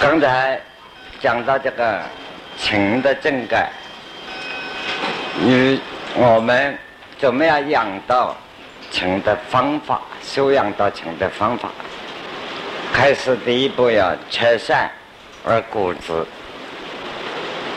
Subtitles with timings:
[0.00, 0.58] 刚才
[1.20, 2.00] 讲到这个
[2.56, 3.70] 情的正改，
[5.44, 5.78] 与
[6.14, 6.74] 我们
[7.18, 8.34] 怎么样养到
[8.90, 11.68] 情的方法，修养到情的方法，
[12.94, 14.90] 开始第一步要拆善
[15.44, 16.26] 而固之。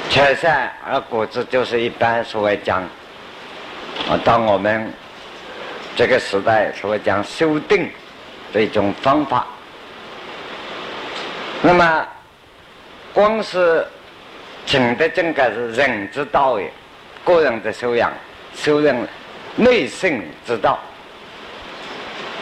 [0.09, 2.81] 拆善而固之，就是一般所谓讲，
[4.09, 4.89] 啊，当我们
[5.93, 7.91] 这个时代所谓讲修定
[8.53, 9.45] 的一种方法。
[11.65, 12.05] 那么，
[13.13, 13.87] 光是
[14.65, 16.69] 请的正改是人之道也，
[17.23, 18.11] 个人的修养、
[18.53, 18.93] 修养
[19.55, 20.77] 内圣之道，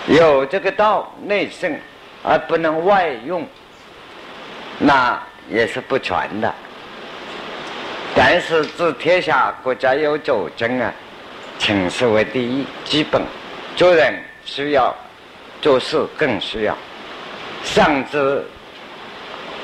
[0.07, 1.71] 有这个道内圣
[2.23, 3.47] 而不能外用，
[4.79, 6.51] 那也是不全的。
[8.15, 10.91] 但是，治天下国家有九经啊，
[11.59, 13.21] 情事为第一，基本
[13.75, 14.95] 做人需要，
[15.61, 16.75] 做事更需要，
[17.63, 18.43] 上至。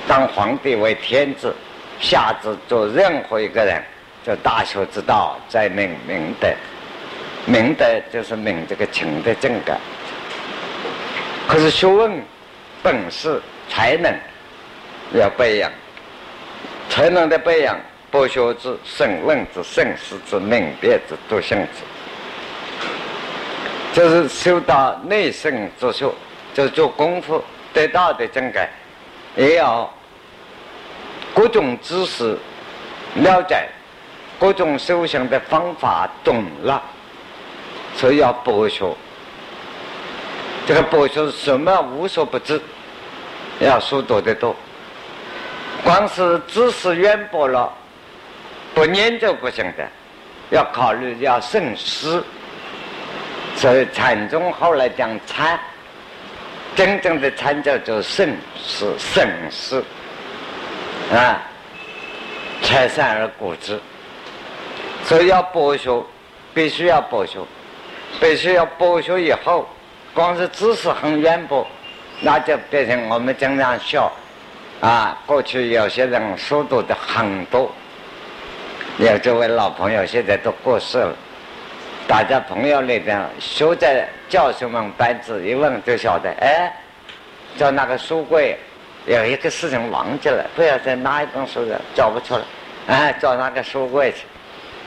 [0.07, 1.53] 当皇帝为天子，
[1.99, 3.83] 下至做任何一个人，
[4.25, 6.47] 就大学之道在明明德，
[7.45, 9.77] 明德就是明这个情的正感。
[11.45, 12.21] 可是学问、
[12.81, 14.13] 本事、才能
[15.13, 15.69] 要培养，
[16.89, 17.77] 才能的培养，
[18.09, 21.83] 博学之、审问之、慎思之、明辨之、笃信之，
[23.93, 26.09] 就是修到内圣之学，
[26.53, 28.69] 就是做功夫得到的正感，
[29.35, 29.93] 也要。
[31.37, 32.35] 各种知识
[33.13, 33.69] 了解，
[34.39, 36.81] 各种修行的方法懂了，
[37.95, 38.91] 所以要博学。
[40.65, 42.59] 这个博学什么无所不知，
[43.59, 44.55] 要书读得多。
[45.83, 47.71] 光是知识渊博了，
[48.73, 49.87] 不念就不行的，
[50.49, 52.25] 要考虑要慎思。
[53.55, 55.59] 所以禅宗后来讲禅，
[56.75, 59.85] 真正的禅叫做慎思、慎思。
[61.13, 61.41] 啊，
[62.61, 63.79] 拆散而固之，
[65.05, 66.03] 所以要博学，
[66.53, 67.39] 必须要博学，
[68.19, 69.65] 必须要博学以后，
[70.13, 71.65] 光是知识很渊博，
[72.19, 74.11] 那就变成我们经常笑，
[74.81, 77.71] 啊，过去有些人书读的很多，
[78.97, 81.15] 有这位老朋友现在都过世了，
[82.05, 86.69] 大家朋友那边学在教授们班子一问就晓得，哎，
[87.57, 88.57] 叫那个书柜。
[89.07, 92.41] 有一个事情忘记了，不要在哪一本书上找不出来，
[92.87, 94.25] 哎，找那个书柜去。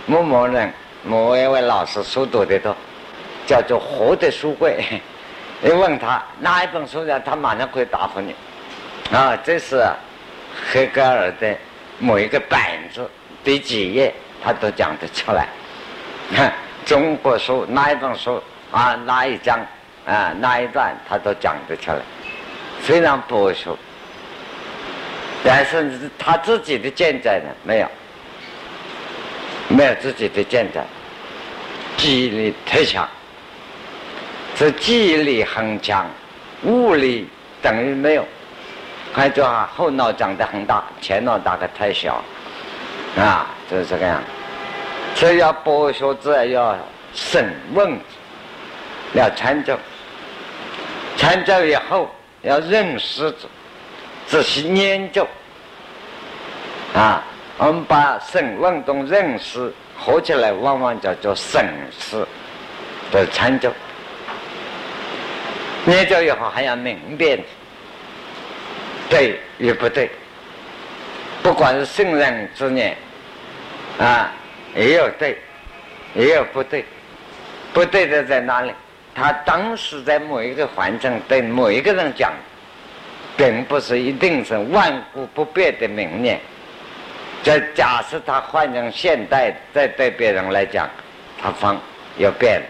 [0.04, 0.70] 某某人，
[1.02, 2.76] 某一位老师书读的多，
[3.46, 4.84] 叫做活的书柜。
[5.62, 8.34] 你问他哪一本书上，他马上可以答复你。
[9.10, 9.82] 啊，这是
[10.70, 11.56] 黑格尔的
[11.98, 12.60] 某一个板
[12.92, 13.08] 子
[13.42, 14.12] 第几页，
[14.44, 15.48] 他都讲得出来。
[16.84, 19.58] 中国书哪一本书啊，哪一章
[20.04, 21.98] 啊，哪一段，他都讲得出来，
[22.82, 23.70] 非常博学。
[25.42, 27.50] 但是他自己的见在呢？
[27.64, 27.88] 没有，
[29.68, 30.84] 没有自己的见在，
[31.96, 33.08] 记忆力太强，
[34.54, 36.06] 这记忆力很强，
[36.64, 37.26] 物理
[37.62, 38.24] 等于没有，
[39.14, 42.22] 还叫后脑长得很大，前脑大概太小，
[43.16, 44.22] 啊，就是这个样。
[45.14, 46.76] 所以要博学者要
[47.14, 47.98] 审问，
[49.14, 49.78] 要参照，
[51.16, 53.34] 参照以后要认识。
[54.30, 55.26] 仔细研究
[56.94, 57.20] 啊，
[57.58, 61.68] 我们把审问中认识合起来，往往叫做审
[61.98, 62.24] 视
[63.10, 63.72] 的参究。
[65.86, 67.42] 研究以后还要明辨
[69.08, 70.08] 对与不对，
[71.42, 72.96] 不管是圣人之念
[73.98, 74.30] 啊，
[74.76, 75.36] 也有对，
[76.14, 76.84] 也有不对，
[77.72, 78.72] 不对的在哪里？
[79.12, 82.32] 他当时在某一个环境对某一个人讲。
[83.40, 86.38] 并不是一定是万古不变的明念。
[87.42, 90.86] 这假设他换成现代，再对别人来讲，
[91.40, 91.80] 他方
[92.18, 92.60] 要变，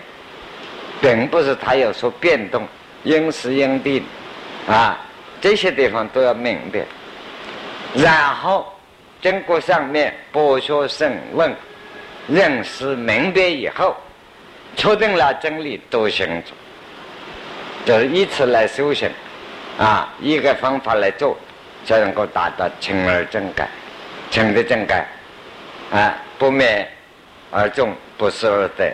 [1.01, 2.69] 并不是他有所变动，
[3.03, 4.01] 因时因地，
[4.69, 4.97] 啊，
[5.41, 6.85] 这些地方都要明白。
[7.93, 8.73] 然后
[9.21, 11.53] 经过上面博学审问、
[12.29, 13.97] 认识明白以后，
[14.77, 16.53] 确定了真理，都行住，
[17.85, 19.11] 就是以此来修行。
[19.79, 21.37] 啊，一个方法来做，
[21.87, 23.69] 才能够达到清而正改，
[24.31, 25.07] 清的正改，
[25.91, 26.87] 啊，不灭
[27.51, 28.93] 而众，不思而得。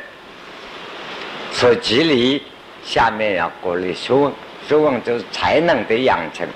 [1.52, 2.43] 所以，吉利
[2.84, 4.32] 下面要鼓励学问，
[4.69, 6.46] 学问就是才能的养成，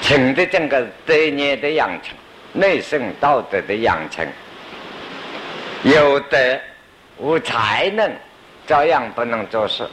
[0.00, 2.14] 清的正个德业的养成，
[2.52, 4.26] 内圣道德的养成。
[5.82, 6.38] 有德
[7.18, 8.10] 无才能，
[8.66, 9.86] 照样不能做事。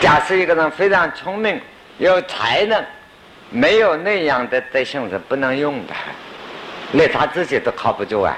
[0.00, 1.60] 假设一个人非常聪明、
[1.98, 2.82] 有才能，
[3.50, 5.92] 没有那样的德性是不能用的，
[6.92, 8.36] 连他自己都靠不住啊！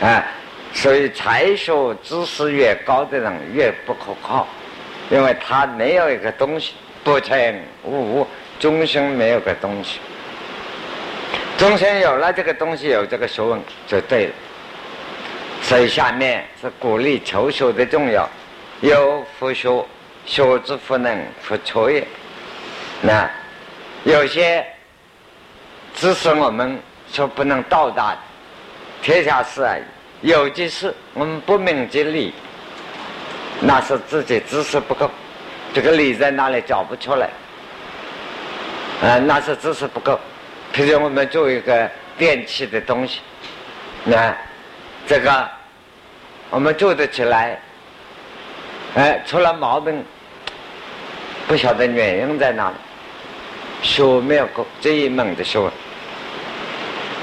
[0.00, 0.24] 啊，
[0.72, 4.48] 所以才学知识越高的人越不可靠，
[5.10, 6.72] 因为他没有一个东西
[7.04, 8.26] 不成无物，
[8.58, 10.00] 终生没有个东西，
[11.58, 14.32] 终生有了这个东西，有这个学问就对了。
[15.60, 18.28] 所以下面是鼓励求学的重要，
[18.80, 19.68] 有复学，
[20.24, 22.06] 学之不能，复求也。
[23.00, 23.28] 那
[24.04, 24.64] 有些
[25.94, 26.78] 知识我们
[27.12, 28.16] 说不能到达
[29.02, 29.76] 天下事啊，
[30.20, 32.32] 有些事我们不明其理，
[33.60, 35.10] 那是自己知识不够，
[35.74, 37.28] 这个理在哪里找不出来？
[39.02, 40.18] 啊，那是知识不够。
[40.72, 43.20] 譬如我们做一个电器的东西，
[44.04, 44.34] 那。
[45.04, 45.50] 这个
[46.48, 47.60] 我们做得起来，
[48.94, 50.02] 哎，出了毛病，
[51.52, 52.76] 不晓得原因在哪里，
[53.82, 55.58] 学没有够这一门的学。
[55.58, 55.70] 问，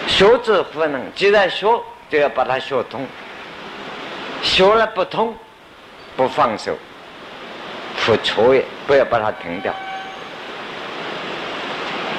[0.06, 1.66] 学之不能，既然学，
[2.12, 3.08] 就要把它学通，
[4.44, 5.34] 学了不通，
[6.16, 6.78] 不放手，
[8.06, 9.74] 不错也，不要把它停掉，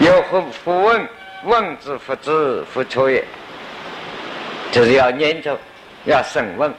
[0.01, 1.09] 有复复问，
[1.45, 3.25] 问之复知，复错也。
[4.73, 5.57] 就是要研究，
[6.07, 6.75] 要审问，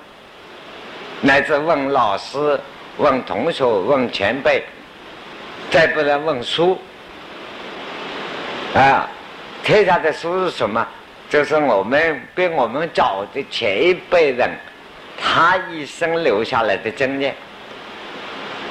[1.21, 2.59] 乃至问老师、
[2.97, 4.61] 问同学、问前辈，
[5.71, 6.77] 再不能问书。
[8.75, 9.09] 啊，
[9.63, 10.85] 天下的书是什么？
[11.29, 14.49] 就是我们比我们早的前一辈人，
[15.17, 17.33] 他一生留下来的经验。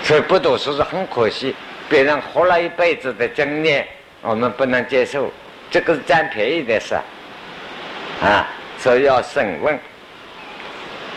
[0.03, 1.55] 所以不读书是很可惜，
[1.89, 3.87] 别人活了一辈子的经验，
[4.21, 5.33] 我们不能接受，
[5.71, 6.95] 这个是占便宜的事，
[8.23, 8.47] 啊。
[8.79, 9.79] 所以要审问，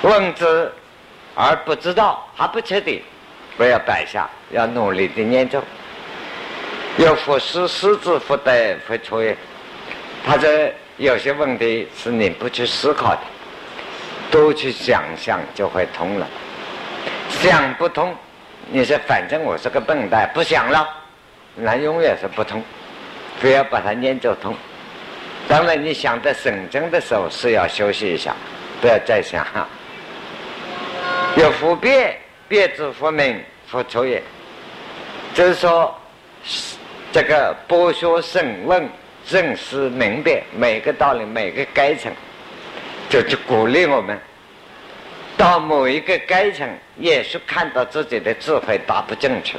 [0.01, 0.69] 问之
[1.33, 3.01] 而不知道还不彻底，
[3.57, 5.61] 不要摆下，要努力的念咒。
[6.97, 9.35] 要复思，思之复得复错也。
[10.25, 13.21] 他这有些问题是你不去思考的，
[14.31, 16.27] 多去想想就会通了。
[17.29, 18.15] 想不通，
[18.69, 20.87] 你说反正我是个笨蛋，不想了，
[21.55, 22.63] 那永远是不通。
[23.39, 24.55] 非要把它念咒通。
[25.47, 28.33] 当然，你想在省政的时候是要休息一下，
[28.79, 29.45] 不要再想。
[31.35, 32.17] 有复变，
[32.53, 34.21] 辩之复明，复出也。
[35.33, 35.99] 就是说，
[37.11, 38.87] 这个博学审问、
[39.27, 42.13] 认识明白每个道理、每个阶层，
[43.09, 44.15] 就去鼓励我们
[45.35, 49.57] 到某一个阶层，也是看到自己的智慧达不进去，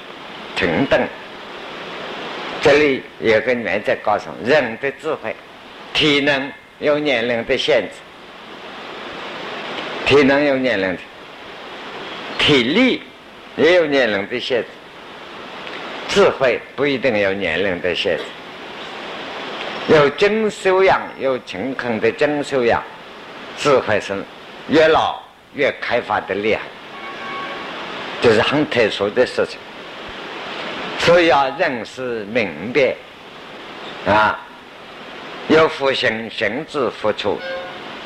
[0.54, 1.04] 停顿。
[2.62, 5.34] 这里有个原则告诉人的智慧。
[5.92, 7.96] 体能有年龄的限制，
[10.06, 10.98] 体能有年龄的，
[12.46, 13.02] 体力
[13.56, 14.68] 也有年龄的限制，
[16.08, 18.24] 智慧不一定有年龄的限制。
[19.88, 22.82] 有精修养，有勤恳的精修养，
[23.56, 24.22] 智慧是
[24.68, 25.22] 越老
[25.54, 26.60] 越开发的厉害，
[28.20, 29.58] 这是很特殊的事情，
[30.98, 32.94] 所以要认识明白
[34.06, 34.38] 啊。
[35.48, 37.40] 有复行行之复出，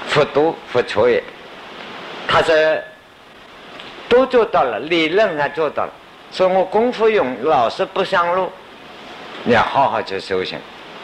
[0.07, 1.21] 复读复出也。
[2.29, 2.55] 他说
[4.09, 5.93] 都做到了，理论上做到了。
[6.33, 8.51] 说我功夫用，老是不上路，
[9.45, 10.59] 你要好好去修行，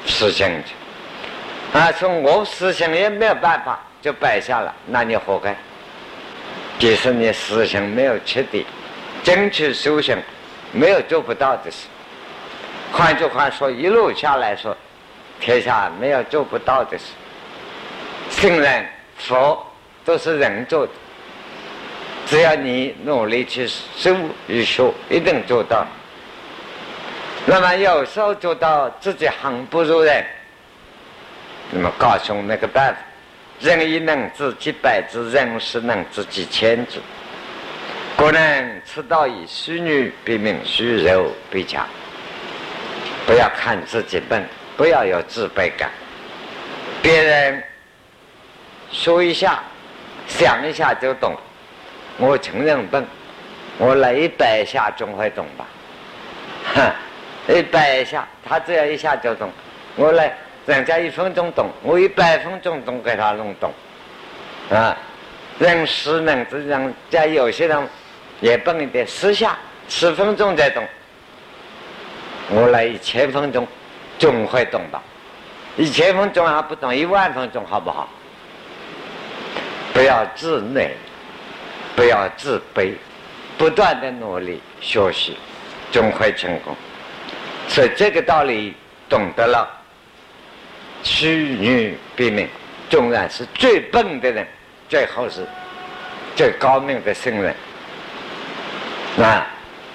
[0.07, 1.79] 实行去。
[1.79, 5.57] 啊，说我实行也没有办法，就摆下了，那你活该。
[6.79, 8.67] 即使你实行没有彻底，
[9.23, 10.17] 争取修行
[10.73, 11.87] 没有做不到的事。
[12.93, 14.77] 换句话说，一路下来说。
[15.41, 17.07] 天下没有做不到的事，
[18.31, 18.87] 圣人、
[19.19, 19.67] 佛
[20.05, 20.93] 都是人做的，
[22.27, 24.17] 只要你努力去修
[24.47, 25.87] 与学，一定做到。
[27.47, 30.25] 那么有时候做到自己很不如人，
[31.71, 33.01] 那么告诉那个办法：
[33.61, 37.01] 人一能知几百字，人十能知几千字。
[38.17, 41.87] 古人此道以虚女比名，虚柔比强。
[43.27, 44.45] 不要看自己笨。
[44.77, 45.89] 不要有自卑感。
[47.01, 47.63] 别人
[48.91, 49.63] 说一下、
[50.27, 51.33] 想一下就懂，
[52.19, 53.05] 我承认笨，
[53.79, 55.67] 我来一百下总会懂吧？
[56.75, 59.51] 哼，一百下他只要一下就懂，
[59.97, 60.33] 我来
[60.67, 63.73] 人家一分钟懂，我一百分钟都给他弄懂。
[64.71, 64.97] 啊，
[65.59, 67.89] 认识能，这样家有些人
[68.41, 69.57] 也笨一点，十下
[69.89, 70.85] 十分钟才懂，
[72.51, 73.67] 我来一千分钟。
[74.17, 75.03] 总会懂吧？
[75.77, 78.09] 一千分钟还不懂，一万分钟好不好？
[79.93, 80.95] 不要自内，
[81.97, 82.93] 不要自卑，
[83.57, 85.37] 不断的努力学习，
[85.93, 86.75] 总会成功。
[87.69, 88.75] 所以这个道理
[89.09, 89.69] 懂得了
[91.03, 92.49] 屈女避命，
[92.91, 94.47] 纵然是最笨的人，
[94.89, 95.47] 最后是
[96.35, 97.55] 最高明的圣人。
[99.23, 99.47] 啊，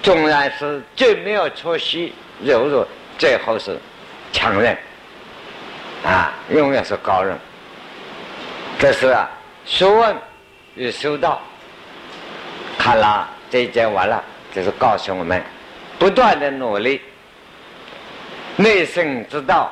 [0.02, 2.88] 纵然是最没有出息、柔弱，
[3.18, 3.78] 最后是
[4.32, 4.78] 强人。
[6.06, 7.38] 啊，永远是高人。
[8.80, 9.30] 这是啊，
[9.66, 10.16] 学问
[10.76, 11.42] 与修道。
[12.80, 14.24] 看了这一节完了，
[14.56, 15.44] 就是告诉我们，
[16.00, 17.02] 不断的努力，
[18.56, 19.70] 内圣之道，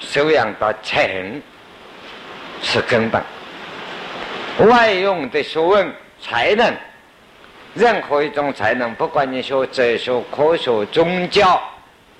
[0.00, 1.40] 修养到诚
[2.60, 3.22] 是根本。
[4.68, 6.74] 外用的学问才能，
[7.72, 11.62] 任何一种才能，不管你学哲学、科学、宗教，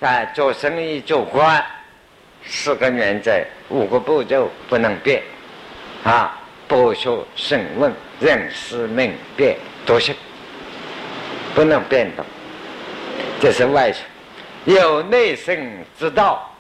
[0.01, 1.63] 啊，做生意、做官，
[2.47, 3.33] 四个原则、
[3.69, 5.21] 五个步骤不能变，
[6.05, 9.57] 啊，博学、审问、认识、明辨。
[9.87, 10.15] 都是
[11.55, 12.25] 不能变动，
[13.41, 14.01] 这是外学。
[14.65, 15.57] 有内圣
[15.99, 16.51] 之道，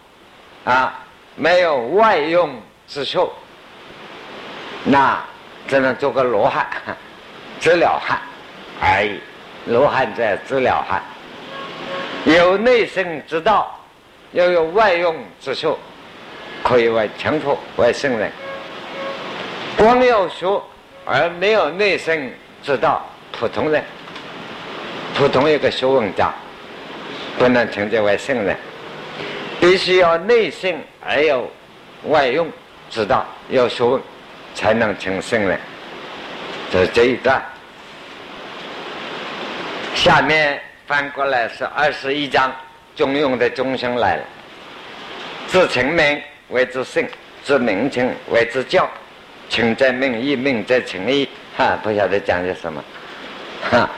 [0.65, 0.93] 啊，
[1.37, 3.33] 没有外用之术，
[4.85, 5.19] 那
[5.67, 6.67] 只能做个罗汉，
[7.59, 8.21] 治了汉
[8.81, 9.19] 而已。
[9.67, 11.03] 罗汉在治了汉。
[12.27, 13.75] 有内生之道，
[14.33, 15.79] 又有外用之术，
[16.63, 18.31] 可以为成佛为圣人。
[19.79, 20.47] 光有学
[21.07, 22.31] 而没有内生
[22.63, 23.03] 之道。
[23.39, 23.83] 普通人，
[25.15, 26.33] 普通一个学问家，
[27.39, 28.57] 不能称之为圣人，
[29.61, 30.75] 必须要内圣
[31.05, 31.51] 而有
[32.05, 32.49] 外用
[32.91, 34.01] 之道，有学问
[34.55, 35.59] 才能成圣人。
[36.71, 37.43] 这这一段。
[39.95, 42.53] 下面翻过来是二十一章，
[42.95, 44.23] 中庸的中生来了。
[45.49, 47.05] 自成名为之圣，
[47.43, 48.89] 自名称为之教。
[49.49, 51.29] 情在命义，命在情义。
[51.57, 52.83] 哈，不晓得讲些什么。
[53.71, 53.89] 哈，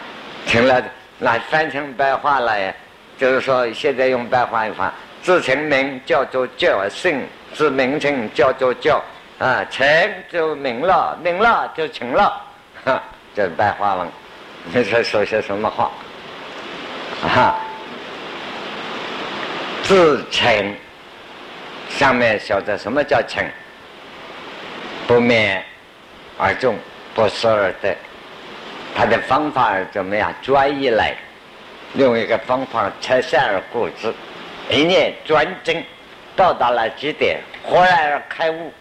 [0.46, 0.82] 成了
[1.18, 2.72] 那翻成白话了呀，
[3.18, 4.92] 就是说现在用白话一话，
[5.22, 7.22] 自成名叫做教圣，
[7.54, 9.02] 自名称叫做教
[9.38, 9.86] 啊，成
[10.30, 12.40] 就名了，名了就成了，
[12.84, 13.02] 哈，
[13.34, 14.08] 这白话文。
[14.72, 15.90] 你说说些什么话？
[17.22, 17.56] 哈，
[19.82, 20.74] 自成，
[21.88, 23.44] 上面晓得什么叫成？
[25.06, 25.62] 不灭
[26.36, 26.76] 而终，
[27.14, 27.96] 不思而得。
[28.96, 30.34] 他的方法怎么样？
[30.40, 31.14] 专一来，
[31.96, 34.12] 用一个方法拆散而固之，
[34.70, 35.84] 一念专精，
[36.34, 38.72] 到达了极点，豁然而开悟，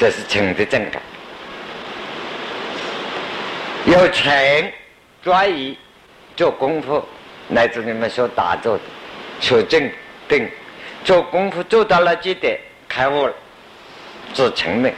[0.00, 1.00] 这是成的正感。
[3.84, 4.72] 有成
[5.22, 5.78] 专一
[6.34, 7.00] 做功夫，
[7.46, 8.82] 乃至你们所打坐的，
[9.40, 9.88] 求正
[10.28, 10.50] 定，
[11.04, 12.58] 做功夫做到了极点，
[12.88, 13.32] 开悟了，
[14.34, 14.90] 自成的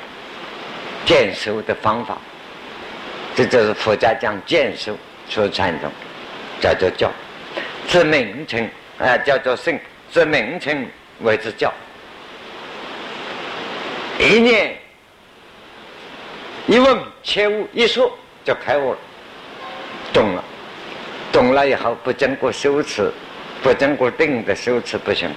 [1.04, 2.16] 见修的方法。
[3.38, 5.88] 这就是佛家讲见修所传统，
[6.60, 7.08] 叫做教，
[7.86, 8.68] 之名称
[8.98, 9.78] 啊叫做圣，
[10.10, 10.84] 之名称
[11.20, 11.72] 为之教。
[14.18, 14.76] 一念
[16.66, 18.12] 一问切悟一说
[18.44, 18.98] 就开悟了，
[20.12, 20.44] 懂了，
[21.30, 23.08] 懂了以后不经过修持，
[23.62, 25.30] 不经过定的修持不行，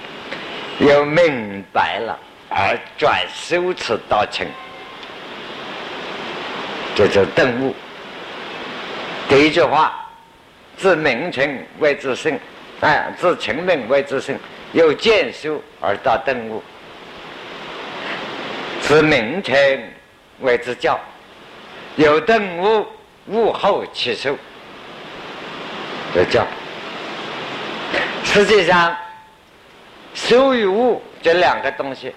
[0.80, 2.18] 要明白了
[2.48, 4.44] 而转修持到成，
[6.96, 7.72] 这就顿悟。
[9.32, 9.94] 第一句话，
[10.76, 12.38] 自名称为之圣，
[12.82, 14.38] 哎，自情名为之圣，
[14.72, 16.60] 由见修而到顿悟；
[18.82, 19.56] 自名称
[20.40, 21.00] 为之教，
[21.96, 22.86] 有顿悟，
[23.28, 24.36] 悟后起修，
[26.14, 26.46] 这教。
[28.24, 28.94] 实际上，
[30.12, 32.14] 修与悟这两个东西，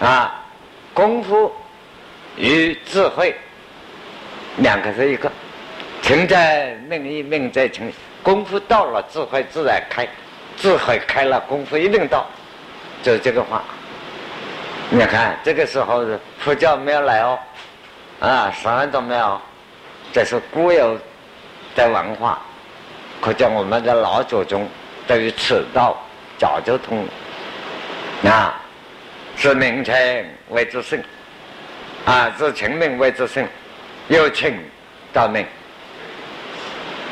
[0.00, 0.32] 啊，
[0.92, 1.52] 功夫
[2.36, 3.34] 与智慧，
[4.58, 5.28] 两个是一个。
[6.04, 7.90] 情在命意，命在情。
[8.22, 10.04] 功夫到了，智慧自然开；
[10.54, 12.26] 智慧开了，功夫一定到。
[13.02, 13.64] 就是这个话。
[14.90, 16.04] 你看，这个时候
[16.38, 17.38] 佛教没有来哦，
[18.20, 19.40] 啊，什么都没有。
[20.12, 20.98] 这是固有
[21.74, 22.38] 的文化，
[23.22, 24.68] 可见我们的老祖宗
[25.06, 25.96] 对于此道
[26.38, 27.02] 早就通
[28.22, 28.30] 了。
[28.30, 28.60] 啊，
[29.36, 29.96] 是名称
[30.50, 31.02] 为之圣，
[32.04, 33.48] 啊，是情命为之圣，
[34.08, 34.54] 由情
[35.14, 35.46] 到命。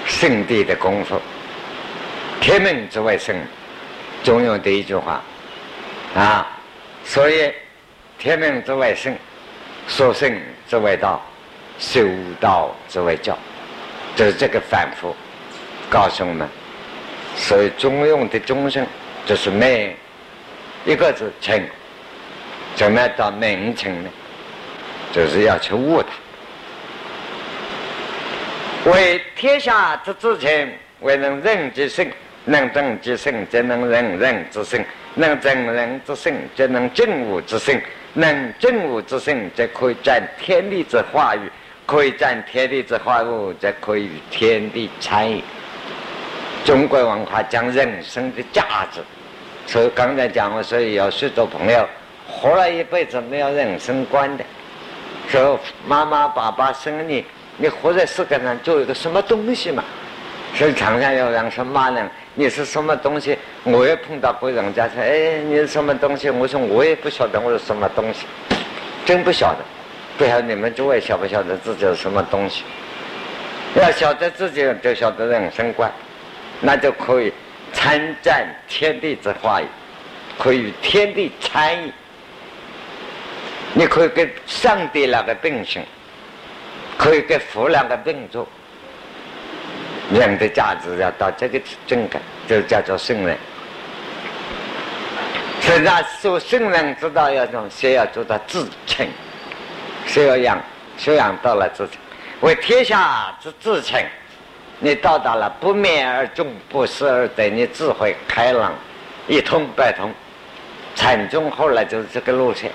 [0.07, 1.21] 圣地的功夫，
[2.41, 3.35] 天命之为圣，
[4.23, 5.23] 中庸的一句话
[6.15, 6.47] 啊。
[7.05, 7.53] 所以
[8.19, 9.15] 天命之为圣，
[9.89, 10.33] 说圣
[10.69, 11.21] 之为道，
[11.79, 12.07] 修
[12.41, 13.37] 道之为教，
[14.15, 15.15] 就是这个反复
[15.91, 16.49] 告诉我们。
[17.35, 18.87] 所以中庸的中圣，
[19.27, 19.97] 就是每
[20.85, 21.61] 一个字称，
[22.77, 24.11] 怎么到名称呢？
[25.13, 26.09] 就是要去悟它。
[28.85, 32.05] 为天下之至诚，为能任之圣，
[32.45, 34.81] 能正之性，则能人人之圣；
[35.15, 37.79] 能正人之圣，则能正物之圣；
[38.15, 41.49] 能正物之圣，则可以占天地之化育；
[41.87, 45.41] 可以占天地之化物，则可以与天地参与。
[46.65, 49.01] 中国文化讲人生的价值，
[49.65, 51.89] 所以刚才讲我说有许多朋友
[52.27, 54.45] 活了一辈子没有人生观的，
[55.29, 57.25] 说妈妈爸爸生你，
[57.63, 59.85] 你活在世界上就有个什么东西嘛？
[60.53, 62.11] 所以常常有人说骂人。
[62.35, 63.39] 你是什么东西？
[63.63, 68.27] 我也碰到过人家说：“哎，你是什么东西？”我说：“我也不晓得我是什么东西，
[69.07, 69.59] 真不晓得。
[70.19, 72.65] 不晓得你们诸位晓不晓得自己是什么东西？
[73.77, 75.89] 要晓得自己，就晓得人生观，
[76.61, 77.33] 那就可以
[77.73, 79.67] 参战天地之化育，
[80.37, 81.93] 可以与天地参与。
[83.73, 85.81] 你可以跟上帝那个并行，
[87.03, 88.47] 可以跟佛两个并坐。”
[90.15, 93.37] 人的价值要到这个境界，就叫做圣人。
[95.61, 99.07] 所以，那做圣人之道要从先要做到自称，
[100.07, 100.61] 先要养
[100.99, 101.97] 修养到了自称，
[102.41, 104.01] 为天下之自称。
[104.81, 108.75] 你到达了不灭而终，不思而得，你智慧开朗，
[109.29, 110.13] 一通百通。
[110.95, 112.71] 禅宗后来就是这个路线。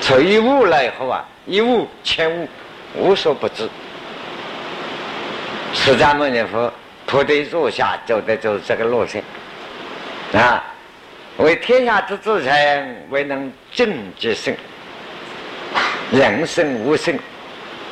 [0.00, 2.48] 所以悟了以后啊，一悟千悟，
[2.94, 3.68] 无所不知。
[5.72, 6.72] 释迦牟尼佛
[7.06, 9.22] 菩提树下走的就是这个路线
[10.32, 10.64] 啊！
[11.36, 14.54] 为天下之至诚，为能正之圣，
[16.12, 17.18] 人生无圣，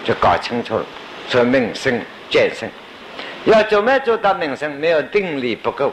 [0.04, 0.86] 就搞清楚了。
[1.28, 2.68] 说名生见圣，
[3.44, 4.70] 要怎么做到名生？
[4.76, 5.92] 没有定力不够，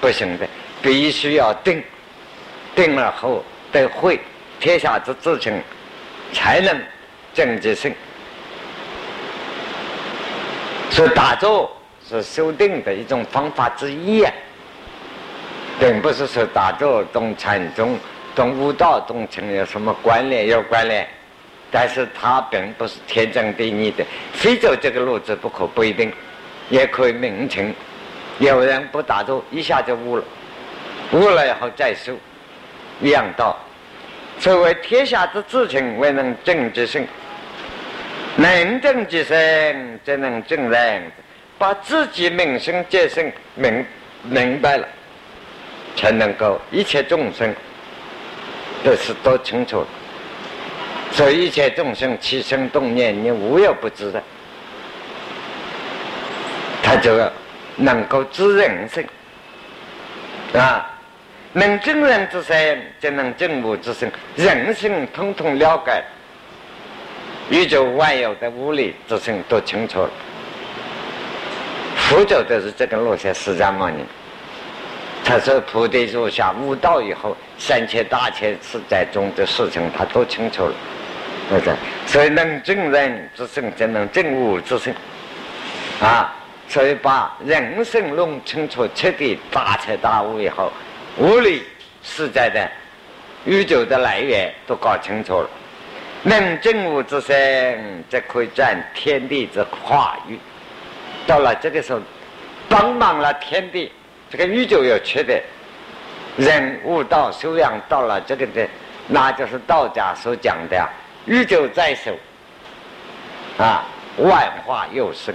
[0.00, 0.46] 不行的，
[0.80, 1.82] 必须要定，
[2.76, 4.20] 定了后得会
[4.60, 5.60] 天下之至诚，
[6.32, 6.80] 才能
[7.34, 7.92] 正之圣。
[10.94, 11.68] 所以打坐
[12.08, 14.32] 是修定的一种方法之一啊，
[15.80, 17.98] 并不是说打坐同禅宗、
[18.36, 20.46] 同悟道、同成有什么关联？
[20.46, 21.04] 有关联，
[21.68, 24.04] 但是它并不是天经地义的，
[24.34, 26.12] 非走这个路子不可，不一定，
[26.70, 27.74] 也可以明成。
[28.38, 30.22] 有人不打坐，一下就悟了，
[31.10, 32.14] 悟了以后再修，
[33.00, 33.58] 一样道。
[34.38, 37.04] 所谓天下之至诚，未能正之性。
[38.36, 41.02] 能正己身，则能正人。
[41.56, 43.86] 把自己名声结生明
[44.22, 44.86] 明白了，
[45.94, 47.54] 才能够一切众生
[48.82, 49.86] 都是都清楚。
[51.12, 54.20] 所以一切众生起心动念，你无有不知的。
[56.82, 57.16] 他就
[57.76, 59.06] 能够知人性
[60.54, 60.90] 啊，
[61.52, 66.02] 能正人之身，就能正物之身，人性通通了解。
[67.50, 70.10] 宇宙万有的物理之性都清楚了，
[71.96, 73.98] 佛走的是这个路线，释迦牟尼，
[75.22, 80.74] 他说菩提树下悟道以后，三千大千世界中的事情他都清楚了，
[81.50, 81.74] 对不对？
[82.06, 84.94] 所以能正人之性，就能正物之性，
[86.00, 86.34] 啊，
[86.66, 90.72] 所以把人生弄清楚、彻底大彻大悟以后，
[91.18, 91.62] 物理
[92.02, 92.66] 世界的
[93.44, 95.50] 宇宙的来源都搞清楚了。
[96.26, 100.38] 能证物之身，则可以占天地之化育。
[101.26, 102.00] 到了这个时候，
[102.66, 103.92] 帮忙了天地，
[104.30, 105.38] 这个宇宙有缺的，
[106.38, 108.66] 人悟道修养到了这个的，
[109.06, 110.88] 那就是道家所讲的
[111.26, 112.16] 宇宙在手，
[113.58, 113.84] 啊，
[114.16, 115.34] 万化有生。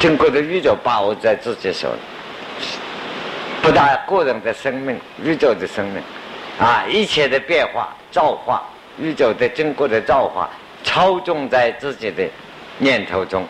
[0.00, 1.98] 整个的宇宙把握在自己手里，
[3.62, 6.02] 不但个人的生命，宇宙的生命，
[6.58, 8.64] 啊，一切的变化造化。
[8.98, 10.48] 宇宙的经过的造化，
[10.84, 12.28] 操纵在自己的
[12.78, 13.46] 念头中，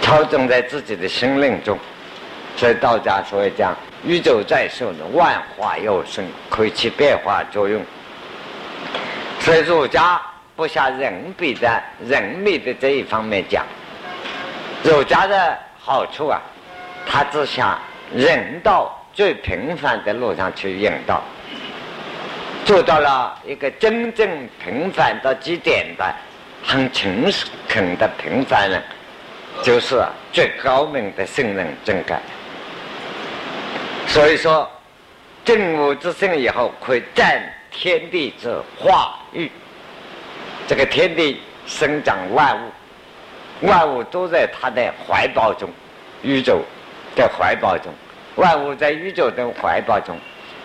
[0.00, 1.78] 操纵在自己的心灵中，
[2.56, 7.82] 所以道家所以讲宇宙在手的万化有生，可以起变化作用。
[9.40, 10.20] 所以儒家
[10.56, 13.64] 不下人比的人美的这一方面讲，
[14.82, 16.40] 儒家的好处啊，
[17.06, 17.78] 他只想
[18.14, 21.22] 人道最平凡的路上去引导。
[22.66, 24.28] 做到了一个真正
[24.62, 26.04] 平凡到极点的、
[26.64, 27.32] 很诚
[27.68, 28.82] 恳的平凡人，
[29.62, 30.02] 就是
[30.32, 32.20] 最高明的圣人正感。
[34.08, 34.68] 所以说，
[35.44, 39.48] 正悟之圣以后，可以占天地之化育。
[40.66, 45.70] 这个天地生长万物，万物都在他的怀抱中，
[46.20, 46.60] 宇宙
[47.14, 47.94] 的怀抱中，
[48.34, 50.18] 万物在宇宙的怀抱中，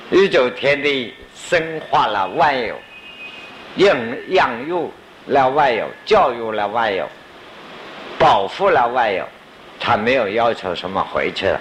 [0.10, 1.14] 宇宙天地。
[1.47, 2.75] 生化了万有，
[3.77, 3.97] 养
[4.30, 4.89] 养育
[5.27, 7.08] 了万有，教育了万有，
[8.17, 9.27] 保护了万有，
[9.80, 11.60] 他没有要求什么回去了。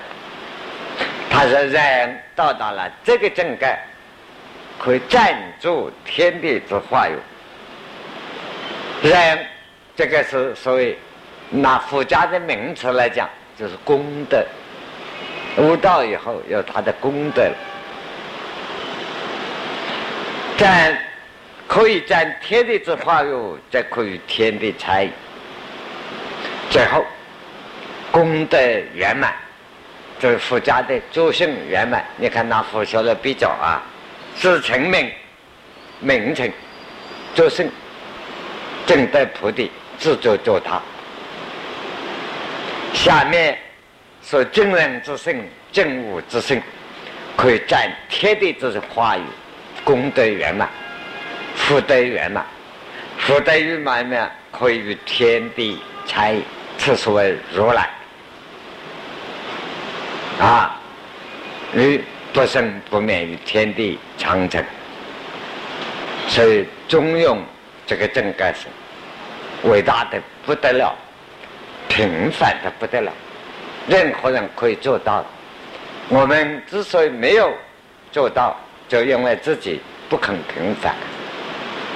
[1.30, 3.76] 他说人到达了这个境界，
[4.78, 9.08] 可以占住天地之化有。
[9.08, 9.46] 人，
[9.96, 10.96] 这个是所谓
[11.48, 14.44] 拿佛家的名词来讲，就是功德。
[15.56, 17.50] 悟道以后有他的功德，
[20.61, 20.94] 占
[21.66, 25.09] 可以占天地之化有，再可以天地财。
[26.68, 27.03] 最后
[28.12, 28.59] 功德
[28.92, 29.33] 圆满，
[30.18, 32.05] 就是佛家的诸性圆满。
[32.18, 33.81] 你看拿佛学的比较啊，
[34.37, 35.11] 是成名
[35.99, 36.53] 名成
[37.35, 37.70] 诸性。
[38.85, 40.79] 正得菩提，自作作他。
[42.92, 43.57] 下面
[44.23, 45.42] 说正人之性、
[45.73, 46.61] 正悟之性，
[47.35, 49.23] 可以占天地之化语，
[49.90, 50.68] 功德圆满，
[51.57, 52.46] 福德圆满。
[53.18, 56.44] 福德圆满面可以与天地差异，
[56.79, 57.90] 此所谓如来。
[60.38, 60.81] 啊，
[61.74, 62.00] 与
[62.33, 64.64] 不生不灭于天地长成，
[66.29, 67.38] 所以中庸
[67.85, 68.68] 这个正盖是。
[69.68, 70.94] 伟大的不得了，
[71.88, 73.12] 平凡的不得了，
[73.88, 75.26] 任何人可以做到。
[76.09, 77.53] 我们之所以没有
[78.12, 78.57] 做到，
[78.90, 80.94] 就因为自己不肯平凡。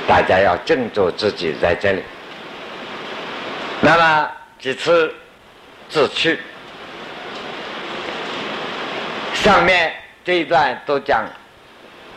[0.06, 2.02] 大家要振作自己在这里。
[3.80, 4.30] 那么
[4.60, 5.12] 几次
[5.88, 6.38] 自去，
[9.34, 9.92] 上面
[10.24, 11.26] 这一段都讲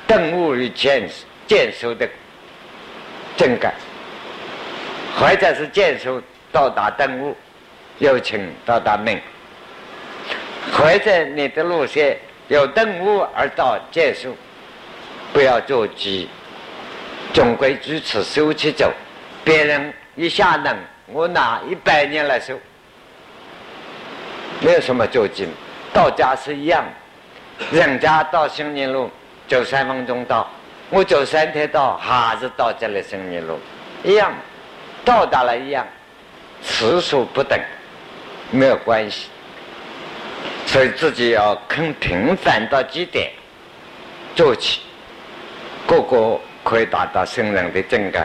[0.06, 1.10] 顿悟与见
[1.48, 2.08] 见修的
[3.36, 3.74] 正感。
[5.20, 7.36] 或者是见书到达顿悟，
[7.98, 9.18] 又请到达命；
[10.72, 14.38] 或者你的路线由顿悟而到见书，
[15.34, 16.28] 不要着急，
[17.34, 18.92] 总归据此收起走。
[19.44, 20.76] 别人一下能，
[21.08, 22.60] 我拿一百年来收，
[24.62, 25.48] 没有什么着急。
[25.94, 26.84] 道家是一样，
[27.72, 29.10] 人家到新年路
[29.48, 30.50] 走三分钟到，
[30.90, 33.60] 我走三天到，还是到这里新年路
[34.04, 34.34] 一样。
[35.06, 35.88] 到达了一样，
[36.62, 37.58] 次数不等，
[38.52, 39.30] 没有关系。
[40.66, 43.32] 所以自己要肯平凡到极点
[44.36, 44.82] 做起，
[45.88, 48.24] 个个可以达到圣人的境界。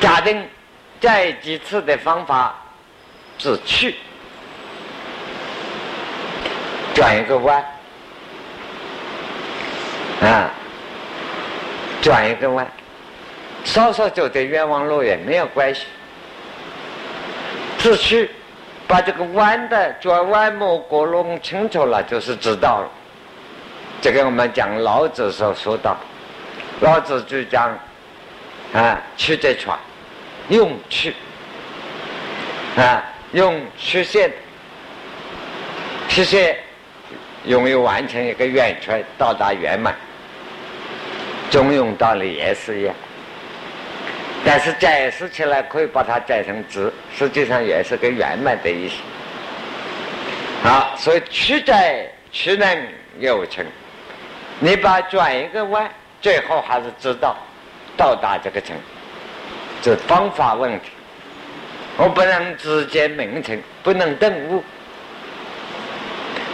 [0.00, 0.44] 假定
[1.00, 2.54] 再几次的方法
[3.38, 3.94] 是去
[6.94, 7.64] 转一个弯
[10.22, 10.50] 啊，
[12.02, 12.66] 转一个弯。
[13.64, 15.86] 稍稍走点冤枉路也没有关系，
[17.78, 18.30] 只去
[18.86, 22.90] 把这个弯的转弯抹过弄清楚了，就是知道了。
[24.02, 25.96] 这个我们讲老子所说到，
[26.80, 27.78] 老子就讲
[28.74, 29.78] 啊，曲折船，
[30.48, 31.14] 用曲
[32.76, 34.30] 啊，用曲线，
[36.08, 36.56] 曲线
[37.44, 39.94] 容易完成一个圆圈，到达圆满。
[41.50, 42.94] 中庸道理也是一样。
[44.44, 48.96] 但是解释起来可以把它解成直，实际上也是个圆满的意思。
[50.62, 52.88] 好，所以曲在曲能
[53.20, 53.64] 有成，
[54.58, 55.88] 你把转一个弯，
[56.24, 57.36] 最后还是知道
[57.98, 58.74] 到达这个城，
[59.82, 60.86] 这方法问题。
[61.98, 64.64] 我不能直接明成，不能顿悟。